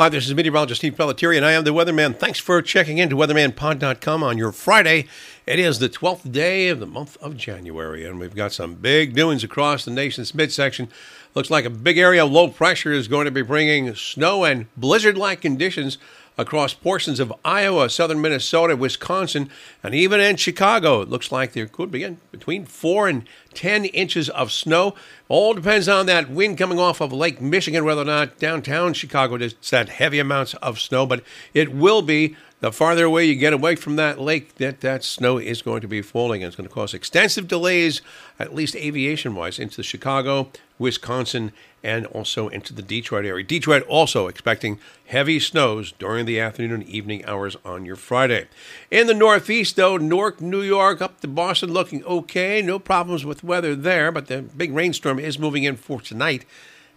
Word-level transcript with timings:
Hi, 0.00 0.08
this 0.08 0.26
is 0.26 0.34
meteorologist 0.34 0.80
Steve 0.80 0.94
Pelletieri, 0.94 1.36
and 1.36 1.44
I 1.44 1.52
am 1.52 1.64
the 1.64 1.74
weatherman. 1.74 2.16
Thanks 2.16 2.38
for 2.38 2.62
checking 2.62 2.96
in 2.96 3.10
to 3.10 3.16
weathermanpod.com 3.16 4.22
on 4.22 4.38
your 4.38 4.50
Friday. 4.50 5.06
It 5.46 5.58
is 5.58 5.78
the 5.78 5.90
12th 5.90 6.32
day 6.32 6.68
of 6.68 6.80
the 6.80 6.86
month 6.86 7.18
of 7.18 7.36
January, 7.36 8.06
and 8.06 8.18
we've 8.18 8.34
got 8.34 8.54
some 8.54 8.76
big 8.76 9.14
doings 9.14 9.44
across 9.44 9.84
the 9.84 9.90
nation's 9.90 10.34
midsection. 10.34 10.88
Looks 11.34 11.50
like 11.50 11.66
a 11.66 11.68
big 11.68 11.98
area 11.98 12.24
of 12.24 12.32
low 12.32 12.48
pressure 12.48 12.94
is 12.94 13.08
going 13.08 13.26
to 13.26 13.30
be 13.30 13.42
bringing 13.42 13.94
snow 13.94 14.42
and 14.42 14.74
blizzard 14.74 15.18
like 15.18 15.42
conditions 15.42 15.98
across 16.38 16.72
portions 16.72 17.20
of 17.20 17.30
Iowa, 17.44 17.90
southern 17.90 18.22
Minnesota, 18.22 18.76
Wisconsin, 18.76 19.50
and 19.82 19.94
even 19.94 20.18
in 20.18 20.36
Chicago. 20.36 21.02
It 21.02 21.10
looks 21.10 21.30
like 21.30 21.52
there 21.52 21.66
could 21.66 21.90
be 21.90 22.16
between 22.40 22.64
4 22.64 23.08
and 23.08 23.28
10 23.54 23.84
inches 23.84 24.28
of 24.30 24.50
snow. 24.50 24.94
All 25.28 25.54
depends 25.54 25.88
on 25.88 26.06
that 26.06 26.30
wind 26.30 26.58
coming 26.58 26.78
off 26.78 27.00
of 27.00 27.12
Lake 27.12 27.40
Michigan, 27.40 27.84
whether 27.84 28.02
or 28.02 28.06
not 28.06 28.38
downtown 28.38 28.94
Chicago 28.94 29.38
just 29.38 29.70
that 29.70 29.90
heavy 29.90 30.18
amounts 30.18 30.54
of 30.54 30.80
snow, 30.80 31.06
but 31.06 31.22
it 31.54 31.72
will 31.72 32.02
be 32.02 32.34
the 32.60 32.72
farther 32.72 33.06
away 33.06 33.24
you 33.24 33.36
get 33.36 33.52
away 33.52 33.74
from 33.74 33.96
that 33.96 34.20
lake, 34.20 34.56
that, 34.56 34.80
that 34.80 35.02
snow 35.02 35.38
is 35.38 35.62
going 35.62 35.80
to 35.80 35.88
be 35.88 36.02
falling. 36.02 36.42
And 36.42 36.48
it's 36.48 36.56
going 36.56 36.68
to 36.68 36.74
cause 36.74 36.92
extensive 36.92 37.48
delays, 37.48 38.02
at 38.38 38.54
least 38.54 38.76
aviation 38.76 39.34
wise, 39.34 39.58
into 39.58 39.82
Chicago, 39.82 40.50
Wisconsin, 40.78 41.52
and 41.82 42.06
also 42.06 42.48
into 42.48 42.74
the 42.74 42.82
Detroit 42.82 43.24
area. 43.24 43.44
Detroit 43.44 43.82
also 43.84 44.26
expecting 44.26 44.78
heavy 45.06 45.40
snows 45.40 45.92
during 45.92 46.26
the 46.26 46.38
afternoon 46.38 46.82
and 46.82 46.88
evening 46.88 47.24
hours 47.24 47.56
on 47.64 47.86
your 47.86 47.96
Friday. 47.96 48.46
In 48.90 49.06
the 49.06 49.14
Northeast, 49.14 49.76
though, 49.76 49.96
Newark, 49.96 50.40
New 50.40 50.60
York, 50.60 51.00
up 51.00 51.20
to 51.20 51.28
Boston 51.28 51.72
looking 51.72 52.04
okay. 52.04 52.29
No 52.34 52.78
problems 52.78 53.24
with 53.24 53.44
weather 53.44 53.74
there, 53.74 54.12
but 54.12 54.26
the 54.26 54.42
big 54.42 54.72
rainstorm 54.72 55.18
is 55.18 55.38
moving 55.38 55.64
in 55.64 55.76
for 55.76 56.00
tonight 56.00 56.44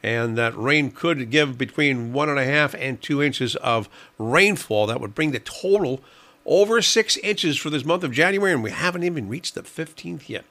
and 0.03 0.37
that 0.37 0.55
rain 0.57 0.91
could 0.91 1.29
give 1.31 1.57
between 1.57 2.11
one 2.11 2.27
and 2.27 2.37
a 2.37 2.43
half 2.43 2.75
and 2.75 3.01
two 3.01 3.23
inches 3.23 3.55
of 3.55 3.87
rainfall. 4.19 4.85
That 4.85 4.99
would 4.99 5.15
bring 5.15 5.31
the 5.31 5.39
total 5.39 6.01
over 6.45 6.81
six 6.81 7.15
inches 7.17 7.57
for 7.57 7.69
this 7.69 7.85
month 7.85 8.03
of 8.03 8.11
January, 8.11 8.51
and 8.51 8.61
we 8.61 8.71
haven't 8.71 9.03
even 9.03 9.29
reached 9.29 9.55
the 9.55 9.61
15th 9.61 10.27
yet. 10.27 10.43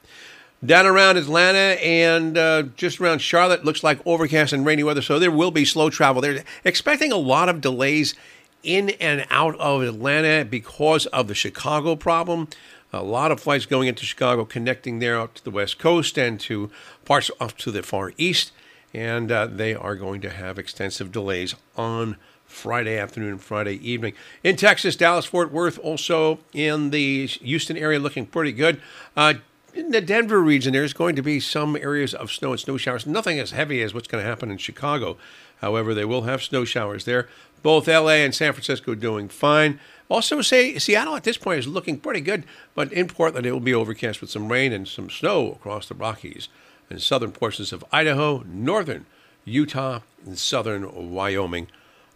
Down 0.64 0.86
around 0.86 1.18
Atlanta 1.18 1.78
and 1.84 2.38
uh, 2.38 2.62
just 2.76 3.00
around 3.00 3.18
Charlotte, 3.18 3.64
looks 3.64 3.84
like 3.84 4.00
overcast 4.06 4.52
and 4.52 4.64
rainy 4.64 4.84
weather, 4.84 5.02
so 5.02 5.18
there 5.18 5.30
will 5.30 5.50
be 5.50 5.64
slow 5.64 5.90
travel. 5.90 6.22
They're 6.22 6.44
expecting 6.64 7.12
a 7.12 7.16
lot 7.16 7.48
of 7.48 7.60
delays 7.60 8.14
in 8.62 8.90
and 9.00 9.26
out 9.30 9.58
of 9.58 9.82
Atlanta 9.82 10.44
because 10.44 11.06
of 11.06 11.28
the 11.28 11.34
Chicago 11.34 11.96
problem. 11.96 12.48
A 12.92 13.02
lot 13.02 13.32
of 13.32 13.40
flights 13.40 13.66
going 13.66 13.88
into 13.88 14.04
Chicago, 14.04 14.44
connecting 14.44 14.98
there 14.98 15.18
out 15.18 15.34
to 15.36 15.44
the 15.44 15.50
West 15.50 15.78
Coast 15.78 16.18
and 16.18 16.38
to 16.40 16.70
parts 17.04 17.30
off 17.40 17.56
to 17.58 17.70
the 17.70 17.82
Far 17.82 18.12
East 18.18 18.52
and 18.94 19.30
uh, 19.32 19.46
they 19.46 19.74
are 19.74 19.96
going 19.96 20.20
to 20.20 20.30
have 20.30 20.58
extensive 20.58 21.12
delays 21.12 21.54
on 21.76 22.16
Friday 22.44 22.98
afternoon 22.98 23.30
and 23.30 23.40
Friday 23.40 23.76
evening. 23.88 24.12
In 24.44 24.56
Texas, 24.56 24.96
Dallas, 24.96 25.24
Fort 25.24 25.50
Worth, 25.50 25.78
also 25.78 26.40
in 26.52 26.90
the 26.90 27.26
Houston 27.26 27.76
area, 27.76 27.98
looking 27.98 28.26
pretty 28.26 28.52
good. 28.52 28.80
Uh, 29.16 29.34
in 29.74 29.90
the 29.90 30.00
Denver 30.00 30.40
region, 30.40 30.72
there's 30.72 30.92
going 30.92 31.16
to 31.16 31.22
be 31.22 31.40
some 31.40 31.76
areas 31.76 32.14
of 32.14 32.30
snow 32.30 32.52
and 32.52 32.60
snow 32.60 32.76
showers. 32.76 33.06
Nothing 33.06 33.38
as 33.38 33.52
heavy 33.52 33.82
as 33.82 33.94
what's 33.94 34.08
going 34.08 34.22
to 34.22 34.28
happen 34.28 34.50
in 34.50 34.58
Chicago. 34.58 35.16
However, 35.60 35.94
they 35.94 36.04
will 36.04 36.22
have 36.22 36.42
snow 36.42 36.64
showers 36.64 37.04
there. 37.04 37.28
Both 37.62 37.86
LA 37.86 38.22
and 38.24 38.34
San 38.34 38.52
Francisco 38.52 38.94
doing 38.94 39.28
fine. 39.28 39.78
Also, 40.08 40.42
say 40.42 40.78
Seattle 40.78 41.16
at 41.16 41.24
this 41.24 41.38
point 41.38 41.60
is 41.60 41.66
looking 41.66 41.98
pretty 41.98 42.20
good, 42.20 42.44
but 42.74 42.92
in 42.92 43.08
Portland 43.08 43.46
it 43.46 43.52
will 43.52 43.60
be 43.60 43.74
overcast 43.74 44.20
with 44.20 44.30
some 44.30 44.50
rain 44.50 44.72
and 44.72 44.86
some 44.86 45.08
snow 45.08 45.52
across 45.52 45.88
the 45.88 45.94
Rockies 45.94 46.48
and 46.90 47.00
southern 47.00 47.32
portions 47.32 47.72
of 47.72 47.84
Idaho, 47.92 48.44
northern 48.46 49.06
Utah, 49.44 50.00
and 50.26 50.38
southern 50.38 51.10
Wyoming 51.12 51.68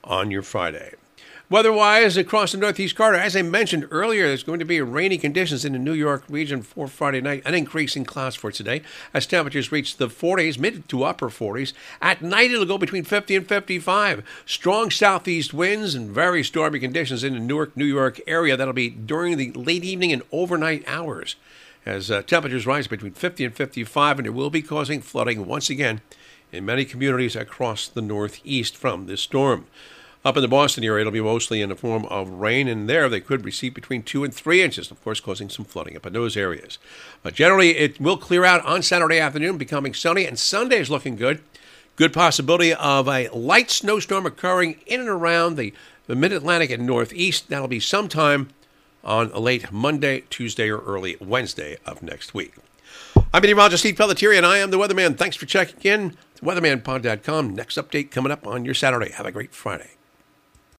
on 0.04 0.30
your 0.30 0.42
Friday. 0.42 0.94
Weather-wise, 1.48 2.16
across 2.16 2.50
the 2.50 2.58
northeast 2.58 2.96
corridor, 2.96 3.22
as 3.22 3.36
I 3.36 3.42
mentioned 3.42 3.86
earlier, 3.92 4.26
there's 4.26 4.42
going 4.42 4.58
to 4.58 4.64
be 4.64 4.80
rainy 4.80 5.16
conditions 5.16 5.64
in 5.64 5.74
the 5.74 5.78
New 5.78 5.92
York 5.92 6.24
region 6.28 6.60
for 6.60 6.88
Friday 6.88 7.20
night. 7.20 7.44
An 7.46 7.54
increase 7.54 7.94
in 7.94 8.04
clouds 8.04 8.34
for 8.34 8.50
today 8.50 8.82
as 9.14 9.28
temperatures 9.28 9.70
reach 9.70 9.96
the 9.96 10.08
40s, 10.08 10.58
mid 10.58 10.88
to 10.88 11.04
upper 11.04 11.28
40s. 11.28 11.72
At 12.02 12.20
night, 12.20 12.50
it'll 12.50 12.66
go 12.66 12.78
between 12.78 13.04
50 13.04 13.36
and 13.36 13.46
55. 13.46 14.24
Strong 14.44 14.90
southeast 14.90 15.54
winds 15.54 15.94
and 15.94 16.10
very 16.10 16.42
stormy 16.42 16.80
conditions 16.80 17.22
in 17.22 17.34
the 17.34 17.38
Newark, 17.38 17.76
New 17.76 17.84
York 17.84 18.20
area. 18.26 18.56
That'll 18.56 18.74
be 18.74 18.90
during 18.90 19.36
the 19.36 19.52
late 19.52 19.84
evening 19.84 20.12
and 20.12 20.24
overnight 20.32 20.82
hours 20.88 21.36
as 21.86 22.10
uh, 22.10 22.22
temperatures 22.22 22.66
rise 22.66 22.88
between 22.88 23.12
50 23.12 23.44
and 23.44 23.54
55, 23.54 24.18
and 24.18 24.26
it 24.26 24.30
will 24.30 24.50
be 24.50 24.62
causing 24.62 25.00
flooding 25.00 25.46
once 25.46 25.70
again 25.70 26.00
in 26.50 26.64
many 26.64 26.84
communities 26.84 27.36
across 27.36 27.86
the 27.86 28.02
Northeast 28.02 28.76
from 28.76 29.06
this 29.06 29.20
storm. 29.20 29.66
Up 30.26 30.36
in 30.36 30.42
the 30.42 30.48
Boston 30.48 30.82
area, 30.82 31.02
it'll 31.02 31.12
be 31.12 31.20
mostly 31.20 31.62
in 31.62 31.68
the 31.68 31.76
form 31.76 32.04
of 32.06 32.28
rain, 32.28 32.66
and 32.66 32.88
there 32.88 33.08
they 33.08 33.20
could 33.20 33.44
receive 33.44 33.74
between 33.74 34.02
two 34.02 34.24
and 34.24 34.34
three 34.34 34.60
inches, 34.60 34.90
of 34.90 35.00
course, 35.04 35.20
causing 35.20 35.48
some 35.48 35.64
flooding 35.64 35.96
up 35.96 36.04
in 36.04 36.14
those 36.14 36.36
areas. 36.36 36.78
But 37.22 37.34
generally, 37.34 37.76
it 37.76 38.00
will 38.00 38.16
clear 38.16 38.44
out 38.44 38.66
on 38.66 38.82
Saturday 38.82 39.20
afternoon, 39.20 39.56
becoming 39.56 39.94
sunny, 39.94 40.26
and 40.26 40.36
Sunday 40.36 40.80
is 40.80 40.90
looking 40.90 41.14
good. 41.14 41.44
Good 41.94 42.12
possibility 42.12 42.74
of 42.74 43.06
a 43.06 43.28
light 43.28 43.70
snowstorm 43.70 44.26
occurring 44.26 44.80
in 44.84 44.98
and 44.98 45.08
around 45.08 45.54
the, 45.54 45.72
the 46.08 46.16
mid 46.16 46.32
Atlantic 46.32 46.70
and 46.70 46.84
Northeast. 46.84 47.48
That'll 47.48 47.68
be 47.68 47.78
sometime 47.78 48.48
on 49.04 49.30
late 49.30 49.70
Monday, 49.70 50.24
Tuesday, 50.28 50.68
or 50.68 50.80
early 50.80 51.16
Wednesday 51.20 51.76
of 51.86 52.02
next 52.02 52.34
week. 52.34 52.54
I'm 53.32 53.42
meteorologist 53.42 53.84
Steve 53.84 53.94
Pelletieri, 53.94 54.36
and 54.36 54.44
I 54.44 54.58
am 54.58 54.72
the 54.72 54.78
Weatherman. 54.78 55.16
Thanks 55.16 55.36
for 55.36 55.46
checking 55.46 55.88
in. 55.88 56.16
Weathermanpod.com. 56.42 57.54
Next 57.54 57.78
update 57.78 58.10
coming 58.10 58.32
up 58.32 58.44
on 58.44 58.64
your 58.64 58.74
Saturday. 58.74 59.12
Have 59.12 59.26
a 59.26 59.30
great 59.30 59.54
Friday. 59.54 59.95